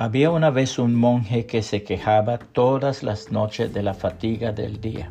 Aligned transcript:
Había 0.00 0.30
una 0.30 0.50
vez 0.50 0.78
un 0.78 0.94
monje 0.94 1.46
que 1.46 1.60
se 1.60 1.82
quejaba 1.82 2.38
todas 2.38 3.02
las 3.02 3.32
noches 3.32 3.74
de 3.74 3.82
la 3.82 3.94
fatiga 3.94 4.52
del 4.52 4.80
día. 4.80 5.10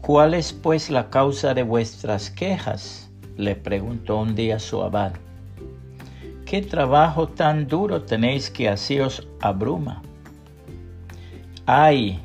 ¿Cuál 0.00 0.32
es 0.32 0.54
pues 0.54 0.88
la 0.88 1.10
causa 1.10 1.52
de 1.52 1.62
vuestras 1.62 2.30
quejas? 2.30 3.10
le 3.36 3.54
preguntó 3.54 4.16
un 4.16 4.34
día 4.34 4.58
su 4.58 4.80
abad. 4.82 5.12
¿Qué 6.46 6.62
trabajo 6.62 7.28
tan 7.28 7.68
duro 7.68 8.04
tenéis 8.04 8.48
que 8.48 8.70
así 8.70 9.00
os 9.00 9.28
abruma? 9.42 10.00
Ay, 11.66 12.18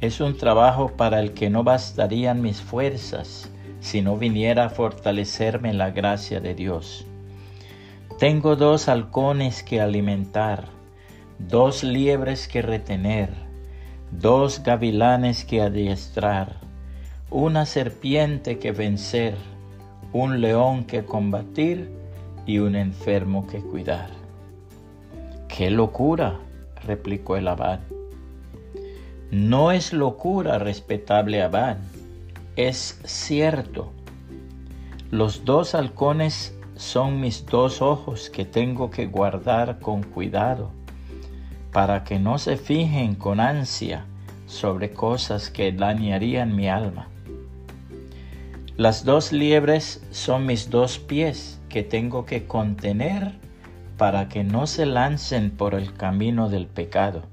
es 0.00 0.20
un 0.20 0.36
trabajo 0.36 0.88
para 0.96 1.20
el 1.20 1.34
que 1.34 1.50
no 1.50 1.62
bastarían 1.62 2.42
mis 2.42 2.60
fuerzas 2.60 3.48
si 3.78 4.02
no 4.02 4.16
viniera 4.16 4.64
a 4.64 4.70
fortalecerme 4.70 5.72
la 5.72 5.92
gracia 5.92 6.40
de 6.40 6.56
Dios. 6.56 7.06
Tengo 8.18 8.56
dos 8.56 8.88
halcones 8.88 9.62
que 9.62 9.80
alimentar, 9.80 10.64
dos 11.38 11.84
liebres 11.84 12.48
que 12.48 12.62
retener, 12.62 13.30
dos 14.10 14.64
gavilanes 14.64 15.44
que 15.44 15.62
adiestrar, 15.62 16.56
una 17.30 17.64
serpiente 17.64 18.58
que 18.58 18.72
vencer, 18.72 19.36
un 20.12 20.40
león 20.40 20.82
que 20.82 21.04
combatir 21.04 21.92
y 22.44 22.58
un 22.58 22.74
enfermo 22.74 23.46
que 23.46 23.60
cuidar. 23.60 24.10
¡Qué 25.46 25.70
locura! 25.70 26.40
replicó 26.84 27.36
el 27.36 27.46
abad. 27.46 27.78
No 29.30 29.70
es 29.70 29.92
locura, 29.92 30.58
respetable 30.58 31.40
abad, 31.40 31.76
es 32.56 32.98
cierto. 33.04 33.92
Los 35.12 35.44
dos 35.44 35.76
halcones 35.76 36.57
son 36.78 37.20
mis 37.20 37.44
dos 37.44 37.82
ojos 37.82 38.30
que 38.30 38.44
tengo 38.44 38.88
que 38.88 39.06
guardar 39.06 39.80
con 39.80 40.04
cuidado, 40.04 40.70
para 41.72 42.04
que 42.04 42.20
no 42.20 42.38
se 42.38 42.56
fijen 42.56 43.16
con 43.16 43.40
ansia 43.40 44.06
sobre 44.46 44.92
cosas 44.92 45.50
que 45.50 45.72
dañarían 45.72 46.54
mi 46.54 46.68
alma. 46.68 47.08
Las 48.76 49.04
dos 49.04 49.32
liebres 49.32 50.06
son 50.12 50.46
mis 50.46 50.70
dos 50.70 51.00
pies 51.00 51.60
que 51.68 51.82
tengo 51.82 52.24
que 52.24 52.46
contener 52.46 53.32
para 53.96 54.28
que 54.28 54.44
no 54.44 54.68
se 54.68 54.86
lancen 54.86 55.50
por 55.50 55.74
el 55.74 55.94
camino 55.94 56.48
del 56.48 56.68
pecado. 56.68 57.24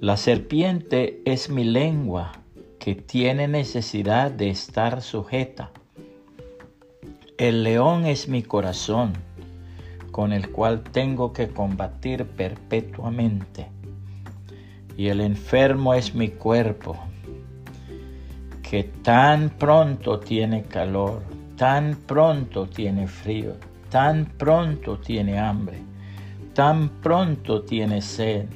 La 0.00 0.16
serpiente 0.16 1.20
es 1.26 1.50
mi 1.50 1.64
lengua 1.64 2.32
que 2.78 2.94
tiene 2.94 3.46
necesidad 3.46 4.30
de 4.30 4.48
estar 4.48 5.02
sujeta 5.02 5.70
el 7.36 7.64
león 7.64 8.06
es 8.06 8.28
mi 8.28 8.44
corazón, 8.44 9.12
con 10.12 10.32
el 10.32 10.50
cual 10.50 10.84
tengo 10.84 11.32
que 11.32 11.48
combatir 11.48 12.26
perpetuamente. 12.26 13.66
Y 14.96 15.08
el 15.08 15.20
enfermo 15.20 15.94
es 15.94 16.14
mi 16.14 16.28
cuerpo, 16.28 16.96
que 18.62 18.84
tan 18.84 19.50
pronto 19.50 20.20
tiene 20.20 20.62
calor, 20.62 21.22
tan 21.56 21.96
pronto 22.06 22.68
tiene 22.68 23.08
frío, 23.08 23.56
tan 23.90 24.26
pronto 24.26 24.98
tiene 24.98 25.36
hambre, 25.36 25.78
tan 26.54 26.88
pronto 26.88 27.62
tiene 27.62 28.00
sed 28.00 28.46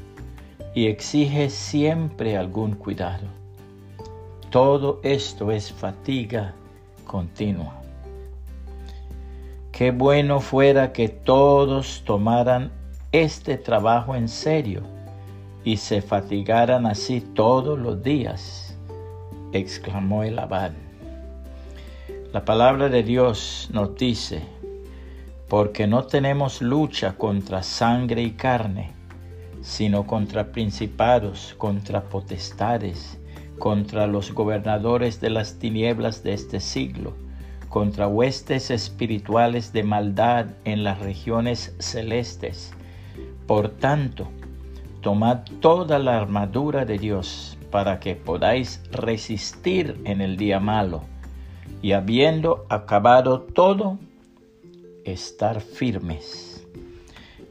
y 0.73 0.87
exige 0.87 1.51
siempre 1.51 2.37
algún 2.37 2.77
cuidado. 2.77 3.27
Todo 4.51 5.01
esto 5.03 5.51
es 5.51 5.73
fatiga 5.73 6.55
continua. 7.05 7.78
Qué 9.79 9.93
bueno 9.93 10.41
fuera 10.41 10.93
que 10.93 11.09
todos 11.09 12.03
tomaran 12.05 12.73
este 13.13 13.57
trabajo 13.57 14.17
en 14.17 14.27
serio 14.27 14.83
y 15.63 15.77
se 15.77 16.03
fatigaran 16.03 16.85
así 16.85 17.21
todos 17.21 17.79
los 17.79 18.03
días, 18.03 18.77
exclamó 19.53 20.25
el 20.25 20.41
abad. 20.41 20.73
La 22.33 22.45
palabra 22.45 22.89
de 22.89 23.05
Dios 23.05 23.71
nos 23.73 23.95
dice, 23.95 24.43
porque 25.49 25.87
no 25.87 26.07
tenemos 26.07 26.61
lucha 26.61 27.13
contra 27.13 27.63
sangre 27.63 28.23
y 28.23 28.33
carne, 28.33 28.91
sino 29.63 30.09
contra 30.09 30.51
principados, 30.51 31.55
contra 31.57 32.03
potestades, 32.03 33.21
contra 33.61 34.09
los 34.09 34.33
gobernadores 34.35 35.21
de 35.21 35.31
las 35.31 35.61
tinieblas 35.61 36.25
de 36.25 36.33
este 36.33 36.59
siglo 36.59 37.28
contra 37.69 38.09
huestes 38.09 38.71
espirituales 38.71 39.73
de 39.73 39.83
maldad 39.83 40.47
en 40.65 40.85
las 40.85 40.99
regiones 41.01 41.75
celestes. 41.79 42.73
Por 43.47 43.69
tanto, 43.69 44.29
tomad 45.01 45.41
toda 45.61 45.99
la 45.99 46.17
armadura 46.19 46.85
de 46.85 46.99
Dios 46.99 47.59
para 47.71 48.01
que 48.01 48.15
podáis 48.15 48.83
resistir 48.91 50.01
en 50.05 50.21
el 50.21 50.37
día 50.37 50.61
malo 50.61 51.03
y 51.83 51.93
habiendo 51.93 52.67
acabado 52.69 53.41
todo, 53.43 53.99
estar 55.05 55.61
firmes. 55.61 56.67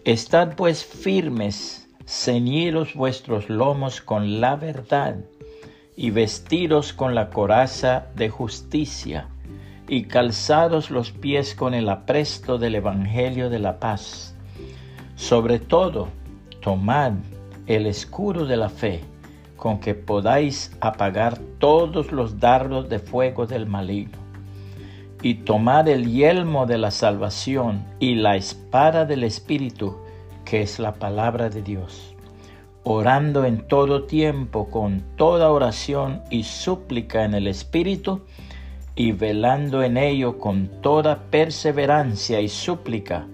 Estad 0.03 0.55
pues 0.55 0.83
firmes, 0.83 1.87
ceñidos 2.05 2.95
vuestros 2.95 3.49
lomos 3.49 4.01
con 4.01 4.41
la 4.41 4.55
verdad 4.55 5.17
y 5.95 6.11
vestidos 6.11 6.93
con 6.93 7.15
la 7.15 7.29
coraza 7.29 8.07
de 8.15 8.29
justicia 8.29 9.27
y 9.87 10.03
calzados 10.03 10.91
los 10.91 11.11
pies 11.11 11.55
con 11.55 11.73
el 11.73 11.89
apresto 11.89 12.57
del 12.57 12.75
Evangelio 12.75 13.49
de 13.49 13.59
la 13.59 13.79
paz. 13.79 14.35
Sobre 15.15 15.59
todo, 15.59 16.09
tomad 16.61 17.13
el 17.65 17.85
escudo 17.85 18.45
de 18.45 18.57
la 18.57 18.69
fe, 18.69 19.01
con 19.55 19.79
que 19.79 19.95
podáis 19.95 20.75
apagar 20.81 21.37
todos 21.59 22.11
los 22.11 22.39
dardos 22.39 22.89
de 22.89 22.99
fuego 22.99 23.47
del 23.47 23.65
maligno. 23.65 24.17
Y 25.21 25.35
tomad 25.35 25.87
el 25.87 26.11
yelmo 26.11 26.65
de 26.65 26.77
la 26.77 26.91
salvación 26.91 27.83
y 27.99 28.15
la 28.15 28.35
espada 28.35 29.05
del 29.05 29.23
Espíritu, 29.23 29.97
que 30.45 30.61
es 30.61 30.77
la 30.79 30.93
palabra 30.93 31.49
de 31.49 31.61
Dios, 31.63 32.13
orando 32.83 33.43
en 33.43 33.67
todo 33.67 34.03
tiempo 34.03 34.69
con 34.69 35.03
toda 35.15 35.51
oración 35.51 36.21
y 36.29 36.43
súplica 36.43 37.25
en 37.25 37.33
el 37.33 37.47
Espíritu, 37.47 38.21
y 38.97 39.11
velando 39.11 39.83
en 39.83 39.95
ello 39.95 40.39
con 40.39 40.81
toda 40.81 41.29
perseverancia 41.29 42.41
y 42.41 42.49
súplica 42.49 43.27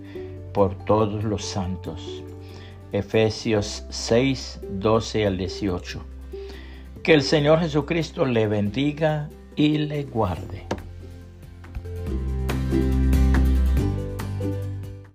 por 0.53 0.75
todos 0.85 1.24
los 1.24 1.46
santos. 1.46 2.22
Efesios 2.91 3.85
6, 3.90 4.59
12 4.73 5.25
al 5.25 5.38
18. 5.38 6.03
Que 7.02 7.13
el 7.13 7.23
Señor 7.23 7.59
Jesucristo 7.62 8.25
le 8.25 8.47
bendiga 8.47 9.29
y 9.56 9.78
le 9.78 10.03
guarde. 10.03 10.68